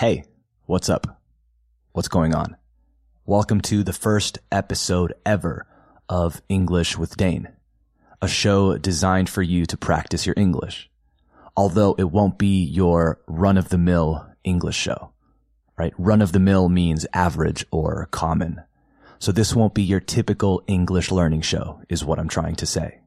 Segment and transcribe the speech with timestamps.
[0.00, 0.24] Hey,
[0.64, 1.20] what's up?
[1.92, 2.56] What's going on?
[3.26, 5.66] Welcome to the first episode ever
[6.08, 7.48] of English with Dane,
[8.22, 10.88] a show designed for you to practice your English.
[11.54, 15.10] Although it won't be your run of the mill English show,
[15.76, 15.92] right?
[15.98, 18.62] Run of the mill means average or common.
[19.18, 23.00] So this won't be your typical English learning show is what I'm trying to say.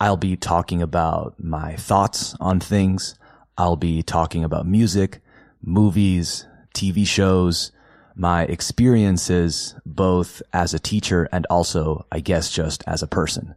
[0.00, 3.14] I'll be talking about my thoughts on things.
[3.56, 5.20] I'll be talking about music
[5.66, 7.72] movies, TV shows,
[8.14, 13.54] my experiences, both as a teacher and also, I guess, just as a person.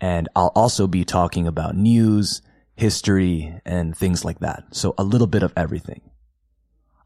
[0.00, 2.42] And I'll also be talking about news,
[2.76, 4.64] history, and things like that.
[4.72, 6.02] So a little bit of everything.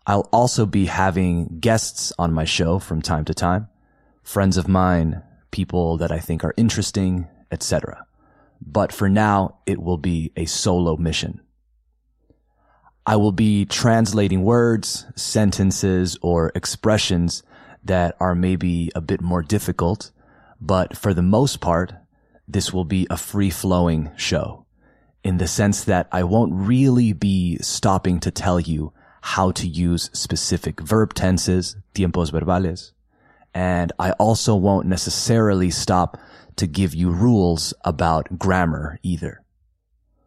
[0.06, 3.68] I'll also be having guests on my show from time to time,
[4.22, 8.06] friends of mine, people that I think are interesting, etc.
[8.60, 11.40] But for now, it will be a solo mission.
[13.08, 17.44] I will be translating words, sentences, or expressions
[17.84, 20.10] that are maybe a bit more difficult,
[20.60, 21.94] but for the most part,
[22.48, 24.66] this will be a free flowing show
[25.22, 30.10] in the sense that I won't really be stopping to tell you how to use
[30.12, 32.92] specific verb tenses, tiempos verbales.
[33.54, 36.18] And I also won't necessarily stop
[36.56, 39.42] to give you rules about grammar either.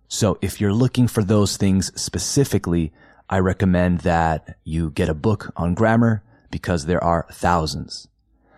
[0.10, 2.92] So if you're looking for those things specifically,
[3.30, 8.08] I recommend that you get a book on grammar because there are thousands.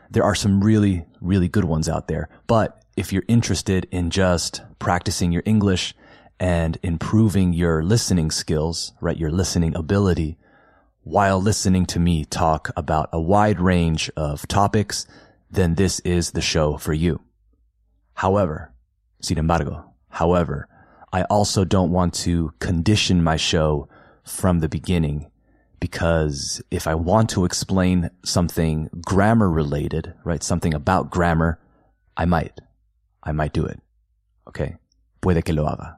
[0.09, 2.29] There are some really, really good ones out there.
[2.47, 5.93] But if you're interested in just practicing your English
[6.39, 9.17] and improving your listening skills, right?
[9.17, 10.37] Your listening ability
[11.03, 15.05] while listening to me talk about a wide range of topics,
[15.49, 17.19] then this is the show for you.
[18.13, 18.71] However,
[19.19, 20.69] sin embargo, however,
[21.13, 23.89] I also don't want to condition my show
[24.23, 25.29] from the beginning
[25.79, 30.41] because if I want to explain something grammar related, right?
[30.41, 31.59] Something about grammar,
[32.15, 32.61] I might.
[33.23, 33.79] I might do it.
[34.47, 34.77] Okay.
[35.21, 35.97] Puede que lo haga.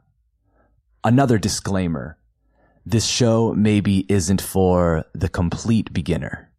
[1.04, 2.18] Another disclaimer.
[2.86, 6.52] This show maybe isn't for the complete beginner,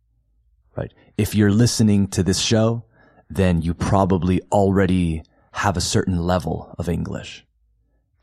[0.77, 0.93] right?
[1.19, 2.85] If you're listening to this show,
[3.29, 5.23] then you probably already
[5.53, 7.45] have a certain level of English.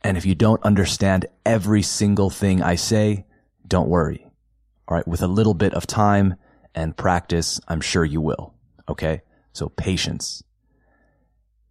[0.03, 3.25] And if you don't understand every single thing I say,
[3.67, 4.25] don't worry.
[4.87, 5.07] All right.
[5.07, 6.35] With a little bit of time
[6.73, 8.55] and practice, I'm sure you will.
[8.89, 9.21] Okay.
[9.53, 10.43] So patience.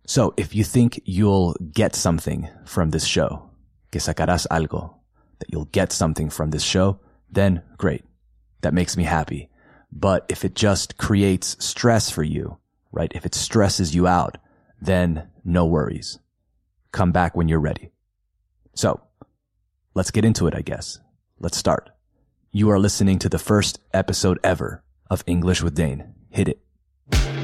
[0.06, 3.50] So if you think you'll get something from this show,
[3.90, 4.94] que sacarás algo,
[5.38, 8.04] that you'll get something from this show, then great.
[8.62, 9.48] That makes me happy.
[9.92, 12.58] But if it just creates stress for you,
[12.92, 13.10] right?
[13.14, 14.36] If it stresses you out,
[14.80, 16.18] then no worries.
[16.92, 17.90] Come back when you're ready.
[18.74, 19.00] So
[19.94, 21.00] let's get into it, I guess.
[21.38, 21.90] Let's start.
[22.52, 26.14] You are listening to the first episode ever of English with Dane.
[26.30, 27.39] Hit it.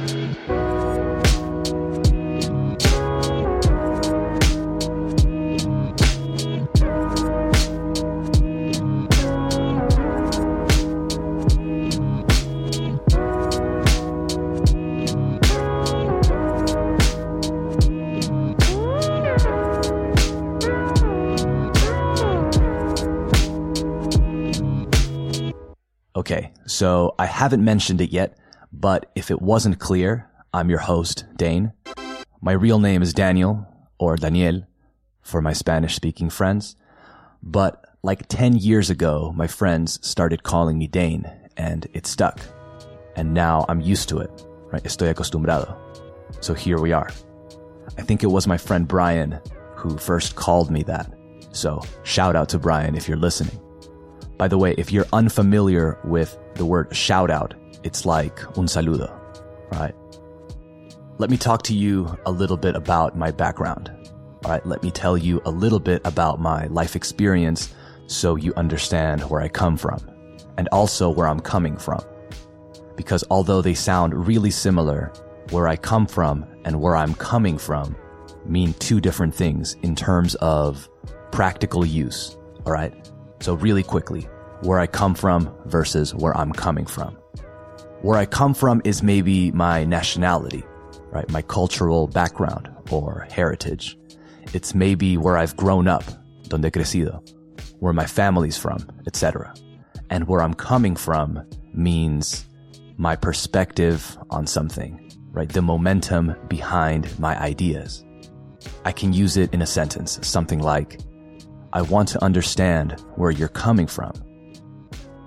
[26.76, 28.37] So I haven't mentioned it yet,
[28.70, 31.72] but if it wasn't clear, I'm your host, Dane.
[32.42, 33.66] My real name is Daniel,
[33.98, 34.66] or Daniel,
[35.22, 36.76] for my Spanish speaking friends.
[37.42, 41.25] But like 10 years ago, my friends started calling me Dane,
[41.56, 42.41] and it stuck.
[43.16, 44.31] And now I'm used to it,
[44.70, 44.84] right?
[44.84, 45.75] Estoy acostumbrado.
[46.43, 47.08] So here we are.
[47.97, 49.41] I think it was my friend Brian
[49.76, 51.10] who first called me that.
[51.53, 53.58] So shout out to Brian if you're listening.
[54.38, 59.10] By the way, if you're unfamiliar with the word shout out, it's like un saludo,
[59.72, 59.94] right?
[61.19, 63.91] Let me talk to you a little bit about my background.
[64.44, 64.64] All right.
[64.66, 67.75] Let me tell you a little bit about my life experience
[68.06, 70.08] so you understand where I come from
[70.58, 72.00] and also where I'm coming from.
[72.96, 75.12] Because although they sound really similar,
[75.50, 77.96] where I come from and where I'm coming from
[78.44, 80.88] mean two different things in terms of
[81.32, 82.37] practical use.
[82.64, 83.06] All right.
[83.41, 84.29] So really quickly,
[84.62, 87.17] where I come from versus where I'm coming from.
[88.03, 90.65] Where I come from is maybe my nationality,
[91.11, 91.29] right?
[91.31, 93.99] My cultural background or heritage.
[94.53, 96.05] It's maybe where I've grown up,
[96.49, 97.21] donde crecido,
[97.81, 99.55] where my family's from, etc.
[100.11, 101.44] And where I'm coming from
[101.75, 102.47] means
[102.97, 105.49] my perspective on something, right?
[105.49, 108.05] The momentum behind my ideas.
[108.85, 111.00] I can use it in a sentence, something like,
[111.72, 114.12] I want to understand where you're coming from.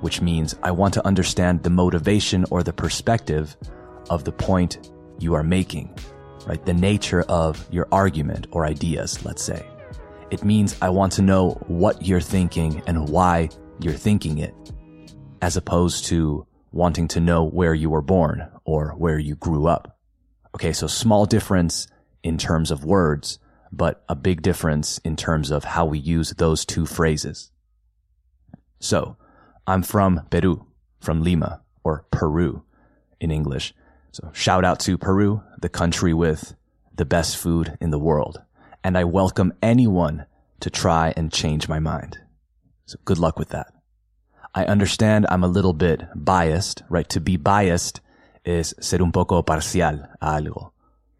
[0.02, 3.56] which means I want to understand the motivation or the perspective
[4.10, 5.94] of the point you are making,
[6.48, 6.64] right?
[6.66, 9.66] The nature of your argument or ideas, let's say.
[10.32, 13.50] It means I want to know what you're thinking and why
[13.80, 14.54] you're thinking it,
[15.42, 19.98] as opposed to wanting to know where you were born or where you grew up.
[20.56, 21.88] Okay, so small difference
[22.24, 23.40] in terms of words,
[23.72, 27.52] but a big difference in terms of how we use those two phrases.
[28.80, 29.18] So,
[29.68, 30.66] I'm from Peru,
[31.00, 32.64] from Lima, or Peru
[33.20, 33.74] in English.
[34.12, 36.56] So shout out to Peru, the country with
[36.96, 38.42] the best food in the world
[38.84, 40.26] and I welcome anyone
[40.62, 42.18] to try and change my mind.
[42.86, 43.68] So good luck with that.
[44.56, 47.08] I understand I'm a little bit biased, right?
[47.10, 48.02] To be biased
[48.46, 50.72] is ser un poco parcial a algo.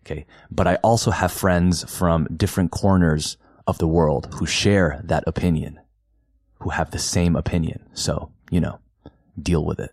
[0.10, 0.26] Okay.
[0.50, 5.80] But I also have friends from different corners of the world who share that opinion,
[6.62, 7.86] who have the same opinion.
[7.94, 8.80] So, you know,
[9.40, 9.92] deal with it.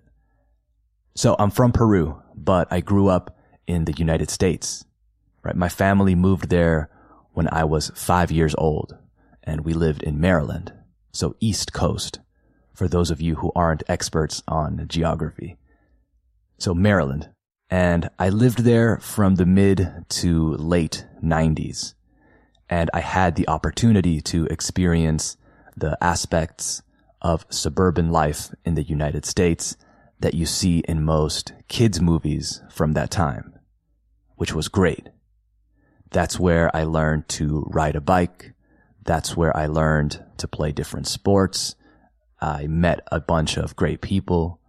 [1.15, 3.37] So I'm from Peru, but I grew up
[3.67, 4.87] in the United States,
[5.43, 5.57] right?
[5.57, 6.89] My family moved there
[7.33, 8.97] when I was five years old
[9.43, 10.73] and we lived in Maryland.
[11.13, 12.21] So East Coast
[12.73, 15.57] for those of you who aren't experts on geography.
[16.59, 17.31] So Maryland.
[17.69, 21.95] And I lived there from the mid to late nineties.
[22.69, 25.37] And I had the opportunity to experience
[25.77, 26.83] the aspects
[27.21, 29.77] of suburban life in the United States
[30.21, 33.59] that you see in most kids movies from that time,
[34.37, 35.09] which was great.
[36.11, 38.53] That's where I learned to ride a bike.
[39.05, 41.75] That's where I learned to play different sports.
[42.41, 44.61] I met a bunch of great people.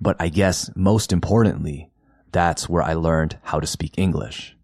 [0.00, 1.90] But I guess most importantly,
[2.34, 4.56] that's where I learned how to speak English.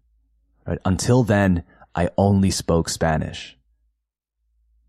[0.67, 0.79] Right?
[0.85, 1.63] Until then,
[1.95, 3.57] I only spoke Spanish.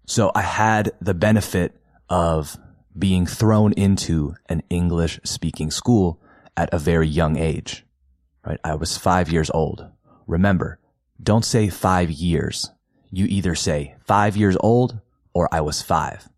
[0.06, 1.80] So I had the benefit
[2.10, 2.58] of
[2.98, 6.20] being thrown into an English speaking school
[6.56, 7.86] at a very young age.
[8.44, 8.60] Right?
[8.64, 9.88] I was five years old.
[10.26, 10.78] Remember,
[11.22, 12.70] don't say five years.
[13.10, 15.00] You either say five years old
[15.32, 16.28] or I was five,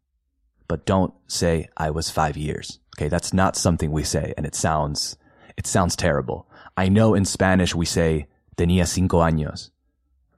[0.69, 2.81] but don't say I was five years.
[2.97, 3.09] Okay.
[3.09, 4.35] That's not something we say.
[4.37, 5.17] And it sounds,
[5.57, 6.47] it sounds terrible.
[6.77, 9.71] I know in Spanish we say tenía cinco años,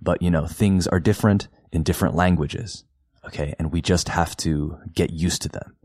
[0.01, 2.85] but you know, things are different in different languages.
[3.25, 3.55] Okay.
[3.59, 5.77] And we just have to get used to them.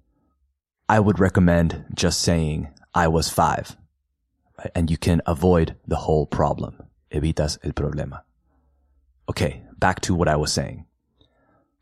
[0.87, 3.77] I would recommend just saying I was five
[4.57, 4.71] right?
[4.75, 6.83] and you can avoid the whole problem.
[7.11, 8.21] Evitas el problema.
[9.29, 10.85] Okay, back to what I was saying.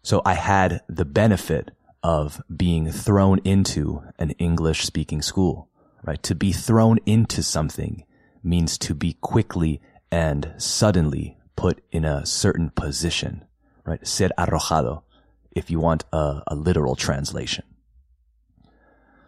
[0.03, 1.71] So I had the benefit
[2.01, 5.68] of being thrown into an English speaking school,
[6.03, 6.21] right?
[6.23, 8.03] To be thrown into something
[8.43, 9.81] means to be quickly
[10.11, 13.45] and suddenly put in a certain position,
[13.85, 14.05] right?
[14.07, 15.03] Ser arrojado,
[15.51, 17.65] if you want a, a literal translation.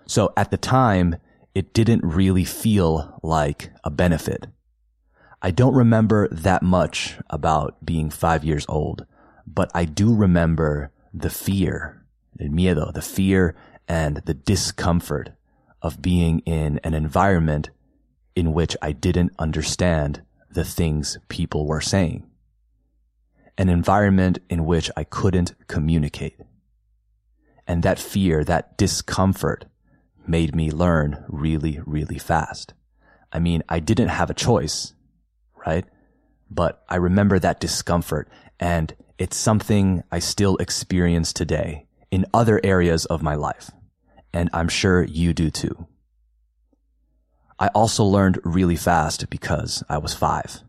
[0.08, 1.18] So at the time,
[1.54, 4.48] it didn't really feel like a benefit.
[5.42, 9.06] I don't remember that much about being five years old,
[9.46, 12.06] but I do remember the fear,
[12.40, 13.56] el miedo, the fear
[13.88, 15.32] and the discomfort
[15.82, 17.70] of being in an environment
[18.36, 22.28] in which I didn't understand the things people were saying.
[23.58, 26.40] An environment in which I couldn't communicate.
[27.68, 29.66] And that fear, that discomfort
[30.28, 32.74] made me learn really, really fast.
[33.32, 34.94] I mean, I didn't have a choice
[35.66, 35.86] right?
[36.50, 38.30] But I remember that discomfort
[38.60, 43.72] and it's something I still experience today in other areas of my life.
[44.34, 45.88] And I'm sure you do too.
[47.60, 50.62] I also learned really fast because I was five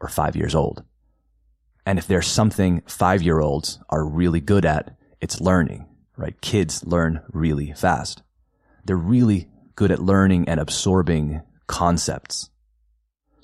[0.00, 0.82] or five years old.
[1.86, 6.40] And if there's something five year olds are really good at, it's learning, right?
[6.40, 8.22] Kids learn really fast.
[8.84, 12.50] They're really good at learning and absorbing concepts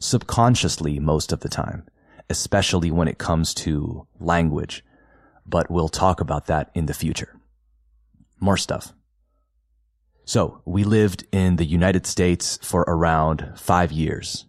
[0.00, 1.86] subconsciously most of the time,
[2.28, 4.84] especially when it comes to language.
[5.46, 7.38] But we'll talk about that in the future.
[8.40, 8.92] More stuff.
[10.26, 14.44] So we lived in the United States for around five years.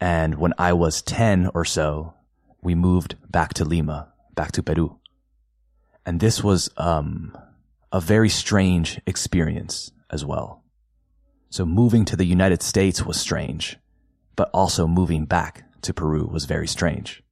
[0.00, 2.14] And when I was 10 or so,
[2.60, 4.98] we moved back to Lima, back to Peru.
[6.04, 7.38] And this was, um,
[7.92, 10.64] a very strange experience as well.
[11.50, 13.78] So moving to the United States was strange
[14.36, 17.22] but also moving back to Peru was very strange.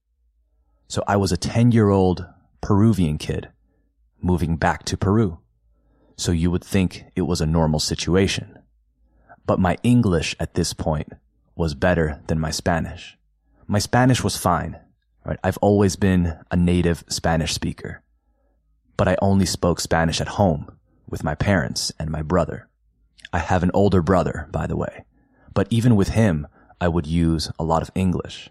[0.89, 2.27] So I was a 10 year old
[2.61, 3.49] Peruvian kid
[4.21, 5.39] moving back to Peru.
[6.21, 8.59] So you would think it was a normal situation.
[9.47, 11.15] But my English at this point
[11.57, 13.17] was better than my Spanish.
[13.67, 14.79] My Spanish was fine,
[15.25, 15.39] right?
[15.43, 18.03] I've always been a native Spanish speaker,
[18.99, 20.71] but I only spoke Spanish at home
[21.09, 22.69] with my parents and my brother.
[23.33, 25.07] I have an older brother, by the way.
[25.55, 26.47] But even with him,
[26.83, 28.50] I would use a lot of English,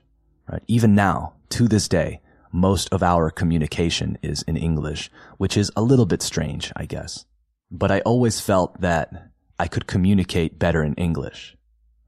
[0.52, 0.64] right?
[0.66, 2.22] Even now, to this day,
[2.52, 7.26] most of our communication is in English, which is a little bit strange, I guess.
[7.72, 11.56] But I always felt that I could communicate better in English,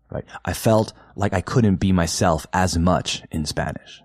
[0.10, 0.26] right?
[0.44, 4.02] I felt like I couldn't be myself as much in Spanish.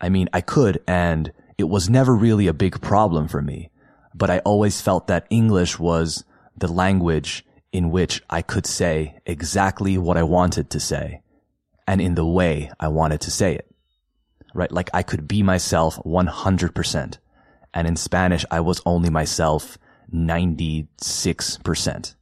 [0.00, 3.70] I mean, I could, and it was never really a big problem for me,
[4.14, 6.24] but I always felt that English was
[6.56, 11.22] the language in which I could say exactly what I wanted to say
[11.86, 13.66] and in the way I wanted to say it.
[14.54, 14.70] Right?
[14.70, 17.18] Like I could be myself 100%.
[17.72, 19.78] And in Spanish, I was only myself
[20.12, 22.14] 96%.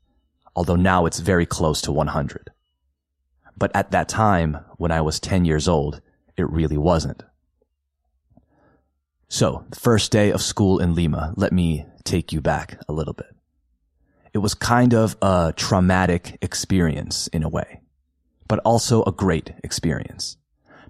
[0.55, 2.51] Although now it's very close to 100.
[3.57, 6.01] But at that time, when I was 10 years old,
[6.37, 7.23] it really wasn't.
[9.29, 13.13] So, the first day of school in Lima, let me take you back a little
[13.13, 13.35] bit.
[14.33, 17.81] It was kind of a traumatic experience in a way,
[18.47, 20.37] but also a great experience.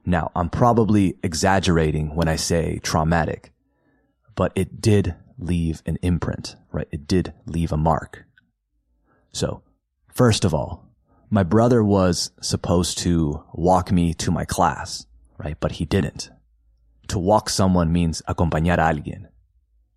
[0.05, 3.53] Now, I'm probably exaggerating when I say traumatic,
[4.35, 6.89] but it did leave an imprint, right?
[6.91, 8.25] It did leave a mark.
[9.33, 9.63] So,
[10.13, 10.87] first of all,
[11.29, 15.07] my brother was supposed to walk me to my class,
[15.37, 15.59] right?
[15.61, 16.31] But he didn't
[17.09, 19.27] to walk someone means acompañar a alguien.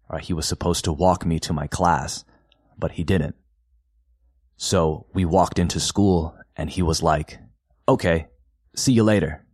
[0.10, 0.24] Right?
[0.24, 2.26] He was supposed to walk me to my class,
[2.78, 3.36] but he didn't.
[4.58, 7.40] So we walked into school and he was like,
[7.88, 8.28] okay,
[8.76, 9.46] see you later.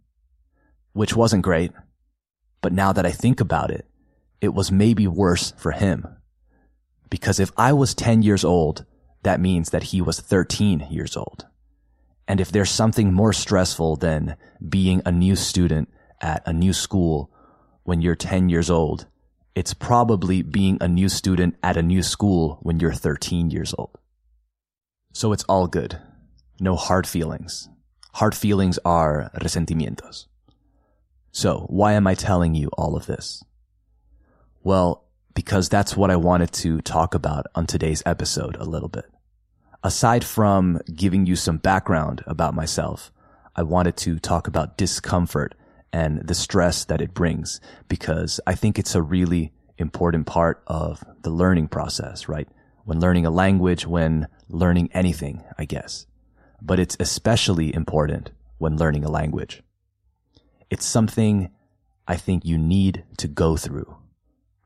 [0.94, 1.72] Which wasn't great.
[2.62, 3.86] But now that I think about it,
[4.42, 6.08] it was maybe worse for him.
[7.10, 8.86] Because if I was 10 years old,
[9.24, 11.46] that means that he was 13 years old.
[12.28, 14.36] And if there's something more stressful than
[14.68, 15.90] being a new student
[16.22, 17.32] at a new school
[17.84, 19.06] when you're 10 years old.
[19.56, 23.98] It's probably being a new student at a new school when you're 13 years old.
[25.14, 26.00] So it's all good.
[26.60, 27.70] No hard feelings.
[28.14, 30.26] Hard feelings are resentimientos.
[31.32, 33.44] So why am I telling you all of this?
[34.64, 35.07] Well,
[35.38, 39.06] because that's what I wanted to talk about on today's episode a little bit.
[39.84, 43.12] Aside from giving you some background about myself,
[43.56, 45.54] I wanted to talk about discomfort
[45.94, 51.04] and the stress that it brings because I think it's a really important part of
[51.22, 52.50] the learning process, right?
[52.86, 56.08] When learning a language, when learning anything, I guess.
[56.64, 59.62] But it's especially important when learning a language.
[60.72, 61.52] It's something
[62.08, 63.98] I think you need to go through.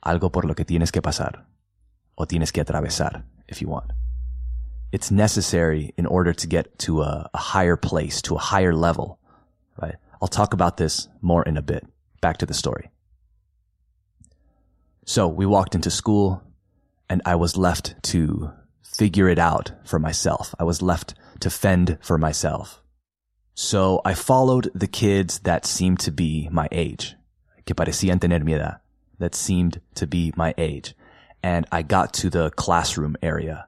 [0.06, 1.46] Algo por lo que tienes que pasar.
[2.18, 3.92] O tienes que atravesar, if you want.
[4.92, 9.20] It's necessary in order to get to a, a higher place, to a higher level,
[9.82, 9.96] right?
[10.22, 11.86] I'll talk about this more in a bit.
[12.22, 12.90] Back to the story.
[15.06, 16.44] So we walked into school
[17.10, 18.52] and I was left to
[18.84, 20.54] figure it out for myself.
[20.60, 22.82] I was left to fend for myself.
[23.54, 27.16] So I followed the kids that seemed to be my age,
[27.66, 28.81] que parecían tener mi edad,
[29.22, 30.94] that seemed to be my age.
[31.42, 33.66] And I got to the classroom area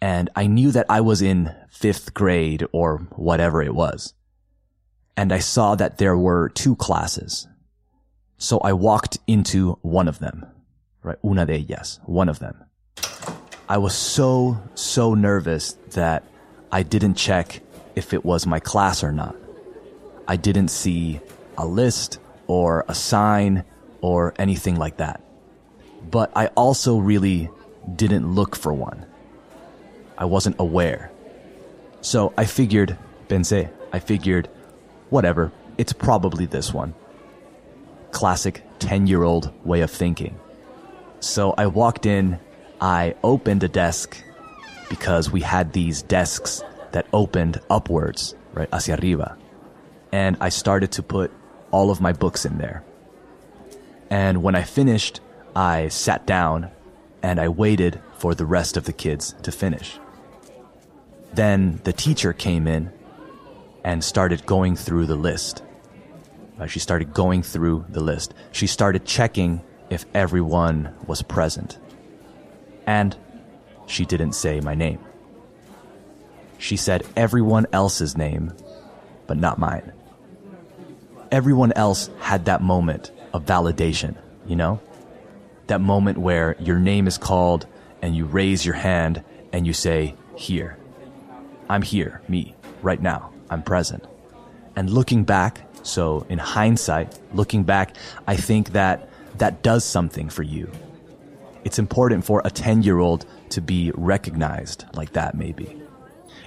[0.00, 4.14] and I knew that I was in fifth grade or whatever it was
[5.20, 7.46] and I saw that there were two classes.
[8.38, 10.46] So I walked into one of them,
[11.02, 11.18] right?
[11.22, 12.64] Una de ellas, one of them.
[13.68, 16.24] I was so, so nervous that
[16.72, 17.60] I didn't check
[17.94, 19.36] if it was my class or not.
[20.26, 21.20] I didn't see
[21.58, 23.64] a list or a sign
[24.00, 25.20] or anything like that.
[26.10, 27.50] But I also really
[27.96, 29.06] didn't look for one.
[30.16, 31.10] I wasn't aware.
[32.00, 32.96] So I figured,
[33.28, 34.48] pensé, I figured
[35.10, 36.94] whatever, it's probably this one.
[38.10, 40.38] Classic 10 year old way of thinking.
[41.20, 42.38] So I walked in,
[42.80, 44.16] I opened a desk
[44.88, 49.36] because we had these desks that opened upwards, right, hacia arriba.
[50.12, 51.30] And I started to put
[51.70, 52.82] all of my books in there.
[54.10, 55.20] And when I finished,
[55.54, 56.70] I sat down
[57.22, 59.98] and I waited for the rest of the kids to finish.
[61.32, 62.92] Then the teacher came in
[63.84, 65.62] and started going through the list.
[66.58, 68.34] Uh, she started going through the list.
[68.52, 71.78] She started checking if everyone was present.
[72.86, 73.16] And
[73.86, 74.98] she didn't say my name.
[76.58, 78.52] She said everyone else's name,
[79.26, 79.92] but not mine.
[81.30, 84.80] Everyone else had that moment of validation, you know?
[85.66, 87.66] That moment where your name is called
[88.02, 89.22] and you raise your hand
[89.52, 90.76] and you say, here.
[91.68, 93.32] I'm here, me, right now.
[93.50, 94.04] I'm present.
[94.76, 97.96] And looking back, so in hindsight, looking back,
[98.26, 99.08] I think that
[99.38, 100.70] that does something for you.
[101.64, 105.80] It's important for a 10 year old to be recognized like that, maybe.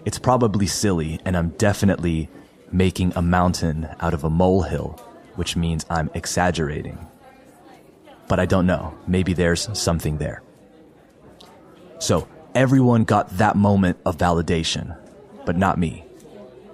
[0.06, 2.30] It's probably silly, and I'm definitely
[2.72, 5.00] making a mountain out of a molehill,
[5.36, 7.08] which means I'm exaggerating.
[8.28, 8.98] But I don't know.
[9.08, 10.42] Maybe there's something there.
[12.00, 14.98] So everyone got that moment of validation,
[15.46, 16.06] but not me.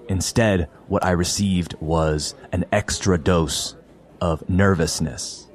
[0.08, 3.76] Instead, what I received was an extra dose
[4.22, 5.48] of nervousness.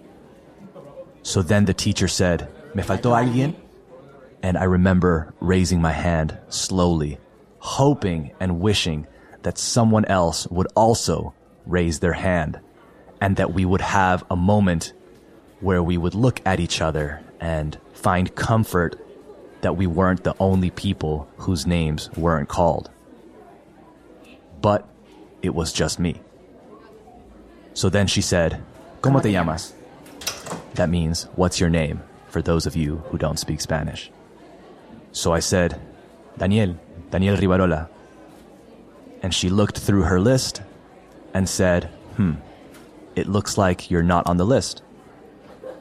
[1.22, 3.54] So then the teacher said, Me faltó alguien?
[4.42, 7.18] And I remember raising my hand slowly,
[7.58, 9.06] hoping and wishing
[9.42, 11.34] that someone else would also
[11.66, 12.60] raise their hand
[13.24, 14.92] and that we would have a moment
[15.60, 19.00] where we would look at each other and find comfort
[19.62, 22.90] that we weren't the only people whose names weren't called.
[24.60, 24.86] But
[25.40, 26.20] it was just me.
[27.72, 28.62] So then she said,
[29.00, 29.72] ¿Cómo te llamas?
[30.74, 34.10] That means, what's your name, for those of you who don't speak Spanish.
[35.12, 35.80] So I said,
[36.36, 36.76] Daniel,
[37.10, 37.88] Daniel Rivarola.
[39.22, 40.60] And she looked through her list
[41.32, 41.84] and said,
[42.16, 42.34] hmm,
[43.16, 44.82] it looks like you're not on the list.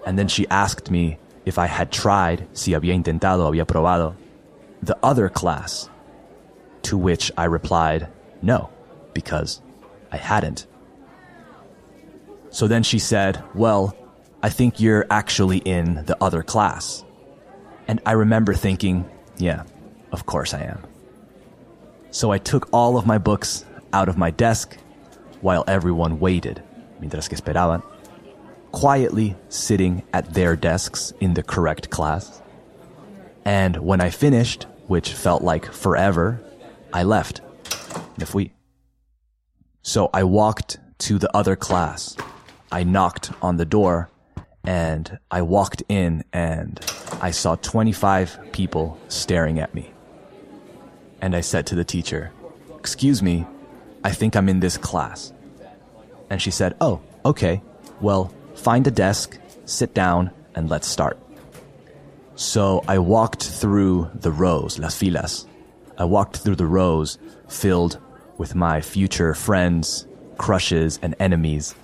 [0.06, 4.16] And then she asked me if I had tried, si había intentado, había probado,
[4.82, 5.90] the other class.
[6.84, 8.10] To which I replied,
[8.42, 8.70] no,
[9.14, 9.62] because
[10.12, 10.68] I hadn't.
[12.50, 13.96] So then she said, well,
[14.44, 17.04] I think you're actually in the other class.
[17.88, 19.64] And I remember thinking, yeah,
[20.12, 20.84] of course I am.
[22.12, 24.78] So I took all of my books out of my desk
[25.42, 26.62] while everyone waited,
[27.04, 27.84] mientras que esperaban,
[28.72, 32.42] quietly sitting at their desks in the correct class.
[33.44, 36.42] And when I finished, which felt like forever,
[36.94, 37.42] I left.
[38.18, 38.54] Me fui.
[39.82, 42.16] So I walked to the other class.
[42.72, 44.10] I knocked on the door
[44.64, 46.80] and I walked in and
[47.22, 49.92] I saw 25 people staring at me.
[51.22, 52.32] And I said to the teacher,
[52.80, 53.46] Excuse me,
[54.06, 55.34] I think I'm in this class.
[56.34, 57.62] And she said, Oh, okay.
[58.02, 61.20] Well, find a desk, sit down, and let's start.
[62.34, 65.46] So I walked through the rows, las filas.
[65.96, 68.00] I walked through the rows filled
[68.40, 70.08] with my future friends,
[70.40, 71.76] crushes, and enemies,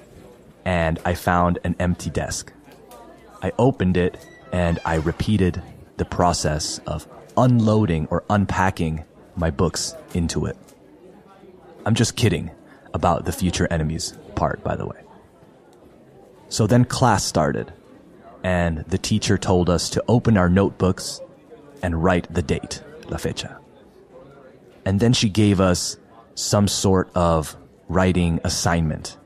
[0.65, 2.51] and I found an empty desk.
[3.43, 4.17] I opened it
[4.51, 5.61] and I repeated
[5.97, 7.07] the process of
[7.37, 9.03] unloading or unpacking
[9.35, 10.57] my books into it.
[11.85, 12.49] I'm just kidding
[12.95, 15.01] about the future enemies part, by the way.
[16.47, 17.73] So then class started,
[18.43, 21.19] and the teacher told us to open our notebooks
[21.83, 23.59] and write the date, la fecha.
[24.85, 25.97] And then she gave us
[26.35, 27.55] some sort of
[27.89, 29.17] writing assignment.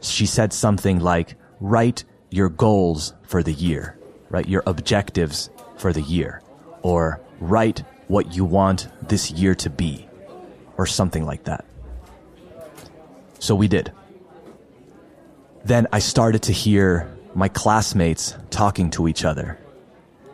[0.00, 3.98] She said something like, write your goals for the year,
[4.30, 6.42] write Your objectives for the year,
[6.82, 10.06] or write what you want this year to be,
[10.78, 11.64] or something like that.
[13.38, 13.92] So we did.
[15.64, 19.58] Then I started to hear my classmates talking to each other.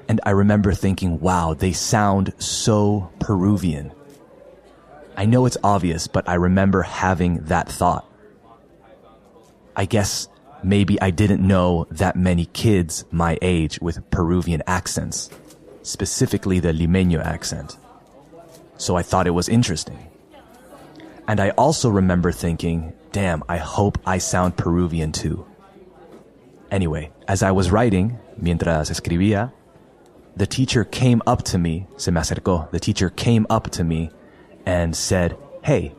[0.09, 3.93] And I remember thinking, wow, they sound so Peruvian.
[5.17, 8.07] I know it's obvious, but I remember having that thought.
[9.75, 10.29] I guess
[10.63, 15.31] maybe I didn't know that many kids my age with Peruvian accents,
[15.83, 17.77] specifically the Limeño accent.
[18.77, 20.12] So I thought it was interesting.
[21.33, 25.47] And I also remember thinking, damn, I hope I sound Peruvian too.
[26.71, 29.51] Anyway, as I was writing, mientras escribía,
[30.37, 34.11] the teacher came up to me, se me acercó, the teacher came up to me
[34.67, 35.95] and said, Hey,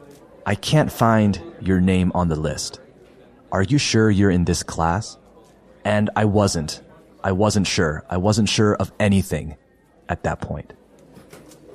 [0.46, 2.80] I can't find your name on the list.
[3.52, 5.17] Are you sure you're in this class?
[5.84, 6.80] And I wasn't.
[7.24, 8.06] I wasn't sure.
[8.08, 9.58] I wasn't sure of anything
[10.08, 10.74] at that point.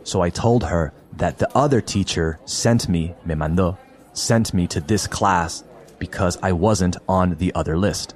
[0.04, 3.76] So I told her that the other teacher sent me, me mandó,
[4.12, 5.64] sent me to this class
[5.98, 8.14] because I wasn't on the other list.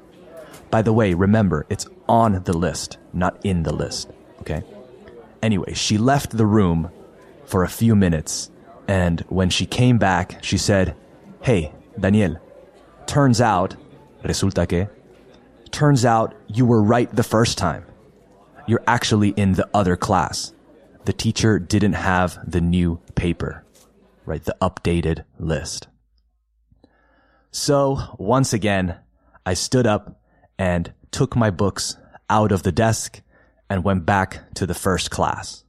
[0.71, 4.11] By the way, remember, it's on the list, not in the list.
[4.41, 4.63] Okay?
[5.43, 6.91] Anyway, she left the room
[7.45, 8.51] for a few minutes,
[8.89, 10.97] and when she came back, she said,
[11.43, 12.37] Hey, Daniel,
[13.07, 13.77] turns out,
[14.23, 14.89] resulta que,
[15.71, 17.85] turns out you were right the first time.
[18.67, 20.53] You're actually in the other class.
[21.05, 23.65] The teacher didn't have the new paper,
[24.25, 24.43] right?
[24.45, 25.89] The updated list.
[27.51, 28.97] So once again,
[29.45, 30.21] I stood up
[30.59, 31.97] and took my books
[32.31, 33.21] out of the desk
[33.69, 35.65] and went back to the first class.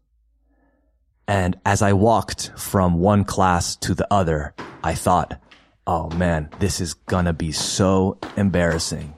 [1.27, 5.41] And as I walked from one class to the other, I thought,
[5.87, 9.13] oh man, this is gonna be so embarrassing.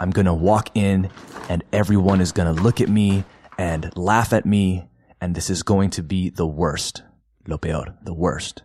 [0.00, 1.10] I'm gonna walk in
[1.48, 3.24] and everyone is gonna look at me
[3.58, 4.88] and laugh at me
[5.24, 7.02] and this is going to be the worst.
[7.48, 8.62] lo peor, the worst.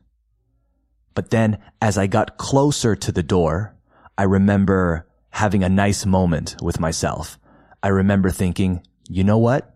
[1.16, 3.78] But then as I got closer to the door,
[4.18, 7.40] I remember having a nice moment with myself.
[7.82, 9.74] I remember thinking, you know what?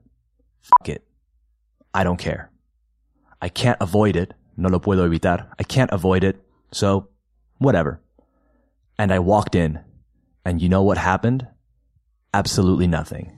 [0.62, 1.08] Fuck it.
[1.93, 2.52] I don't care.
[3.41, 4.34] I can't avoid it.
[4.58, 5.54] No lo puedo evitar.
[5.58, 6.43] I can't avoid it.
[6.74, 7.08] So
[7.60, 8.02] whatever.
[9.00, 9.80] And I walked in
[10.43, 11.48] and you know what happened?
[12.34, 13.32] Absolutely nothing.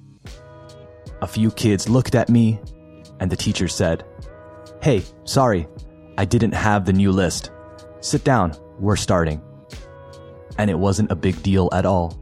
[1.21, 2.59] A few kids looked at me
[3.19, 4.05] and the teacher said,
[4.81, 5.67] Hey, sorry,
[6.17, 7.51] I didn't have the new list.
[8.01, 9.41] Sit down, we're starting.
[10.57, 12.19] And it wasn't a big deal at all.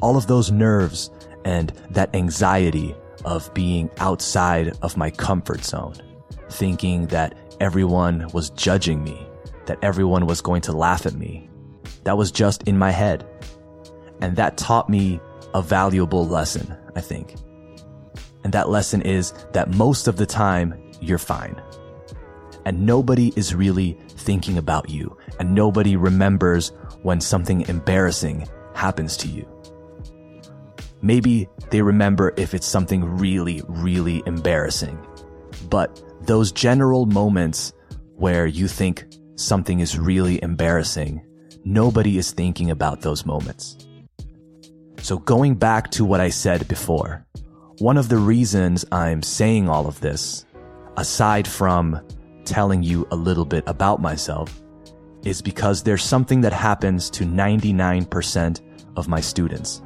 [0.00, 1.10] All of those nerves
[1.44, 5.94] and that anxiety of being outside of my comfort zone,
[6.48, 9.26] thinking that everyone was judging me,
[9.66, 11.48] that everyone was going to laugh at me.
[12.04, 13.26] That was just in my head.
[14.20, 15.20] And that taught me
[15.54, 17.34] a valuable lesson, I think.
[18.50, 21.62] And that lesson is that most of the time, you're fine.
[22.64, 25.16] And nobody is really thinking about you.
[25.38, 29.46] And nobody remembers when something embarrassing happens to you.
[31.00, 34.98] Maybe they remember if it's something really, really embarrassing.
[35.68, 37.72] But those general moments
[38.16, 39.04] where you think
[39.36, 41.24] something is really embarrassing,
[41.64, 43.86] nobody is thinking about those moments.
[45.02, 47.24] So going back to what I said before,
[47.80, 50.44] one of the reasons I'm saying all of this,
[50.98, 51.98] aside from
[52.44, 54.62] telling you a little bit about myself,
[55.24, 58.60] is because there's something that happens to 99%
[58.96, 59.80] of my students.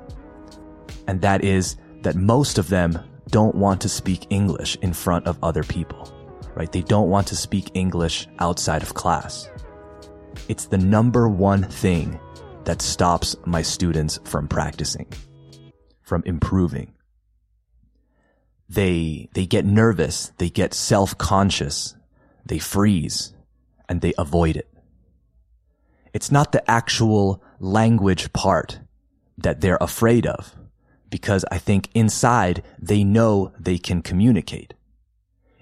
[1.07, 5.39] And that is that most of them don't want to speak English in front of
[5.41, 6.13] other people,
[6.57, 6.73] right?
[6.73, 9.49] They don't want to speak English outside of class.
[10.49, 12.19] It's the number one thing
[12.65, 15.07] that stops my students from practicing,
[16.03, 16.94] from improving.
[18.69, 21.97] They, they get nervous, they get self-conscious,
[22.47, 23.35] they freeze,
[23.89, 24.69] and they avoid it.
[26.13, 28.81] It's not the actual language part
[29.37, 30.55] that they're afraid of
[31.11, 34.75] because I think inside they know they can communicate.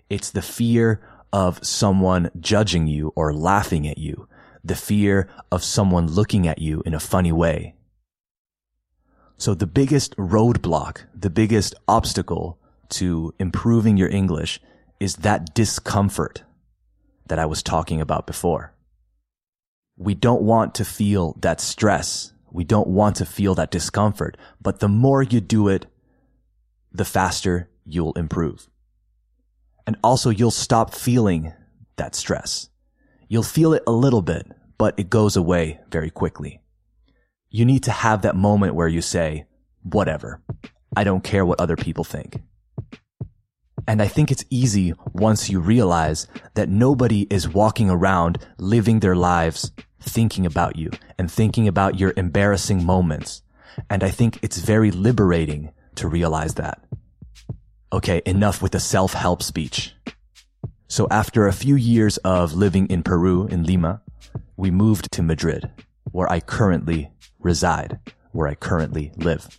[0.09, 4.29] It's the fear of someone judging you or laughing at you,
[4.62, 7.75] the fear of someone looking at you in a funny way.
[9.38, 12.59] So the biggest roadblock, the biggest obstacle
[12.93, 14.61] to improving your English
[15.01, 16.43] is that discomfort
[17.27, 18.75] that I was talking about before.
[19.97, 22.33] We don't want to feel that stress.
[22.51, 25.87] We don't want to feel that discomfort, but the more you do it,
[26.93, 28.69] the faster you'll improve.
[29.87, 31.53] And also you'll stop feeling
[31.97, 32.69] that stress.
[33.29, 34.47] You'll feel it a little bit,
[34.79, 36.61] but it goes away very quickly.
[37.49, 39.47] You need to have that moment where you say,
[39.83, 40.43] whatever.
[40.97, 42.41] I don't care what other people think.
[43.88, 49.16] And I think it's easy once you realize that nobody is walking around living their
[49.16, 53.42] lives thinking about you and thinking about your embarrassing moments.
[53.90, 56.85] And I think it's very liberating to realize that.
[57.92, 59.95] Okay, enough with the self-help speech.
[60.88, 64.03] So after a few years of living in Peru, in Lima,
[64.57, 65.71] we moved to Madrid,
[66.11, 67.99] where I currently reside,
[68.33, 69.59] where I currently live.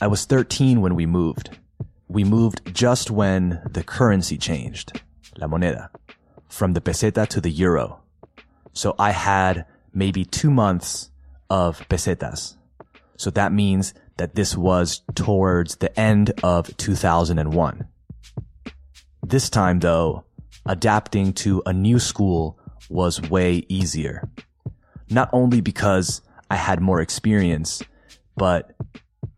[0.00, 1.58] I was 13 when we moved,
[2.10, 5.00] we moved just when the currency changed,
[5.36, 5.90] la moneda,
[6.48, 8.00] from the peseta to the euro.
[8.72, 11.10] So I had maybe two months
[11.48, 12.56] of pesetas.
[13.16, 17.86] So that means that this was towards the end of 2001.
[19.22, 20.24] This time though,
[20.66, 24.28] adapting to a new school was way easier.
[25.10, 27.84] Not only because I had more experience,
[28.36, 28.72] but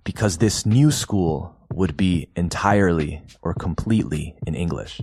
[0.04, 5.00] because this new school would be entirely or completely in English.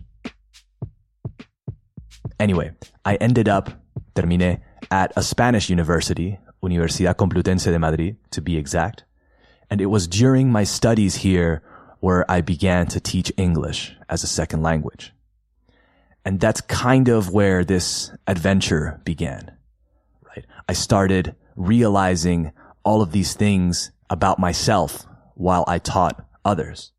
[2.39, 2.71] Anyway,
[3.03, 3.69] I ended up,
[4.15, 9.03] terminé, at a Spanish university, Universidad Complutense de Madrid, to be exact.
[9.69, 11.62] And it was during my studies here
[11.99, 15.13] where I began to teach English as a second language.
[16.25, 19.51] And that's kind of where this adventure began,
[20.23, 20.45] right?
[20.67, 22.51] I started realizing
[22.84, 25.05] all of these things about myself
[25.36, 26.91] while I taught others.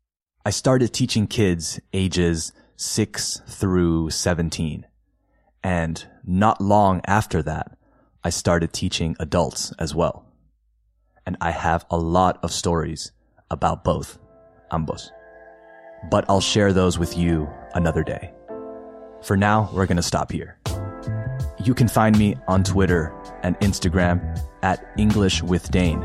[0.45, 4.85] I started teaching kids ages 6 through 17.
[5.63, 7.77] And not long after that,
[8.23, 10.25] I started teaching adults as well.
[11.25, 13.11] And I have a lot of stories
[13.51, 14.17] about both,
[14.71, 15.11] ambos.
[16.09, 18.33] But I'll share those with you another day.
[19.21, 20.57] For now, we're going to stop here.
[21.63, 26.01] You can find me on Twitter and Instagram at English with Dane.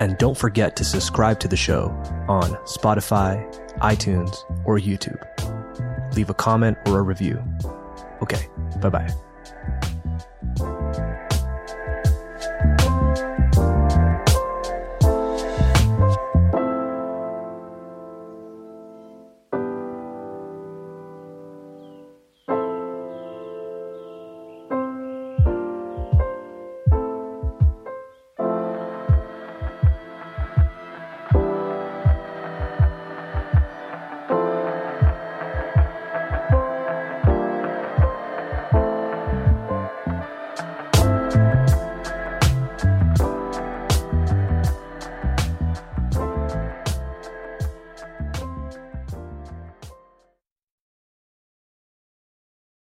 [0.00, 1.88] And don't forget to subscribe to the show
[2.28, 3.44] on Spotify,
[3.78, 5.22] iTunes, or YouTube.
[6.14, 7.42] leave a comment or a review.
[8.22, 8.48] Okay,
[8.80, 9.27] bye bye.